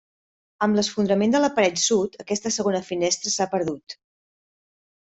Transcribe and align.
Amb 0.67 0.79
l'esfondrament 0.79 1.35
de 1.35 1.41
la 1.43 1.51
paret 1.59 1.79
sud, 1.83 2.17
aquesta 2.25 2.55
segona 2.59 2.83
finestra 2.91 3.35
s'ha 3.37 3.49
perdut. 3.57 3.99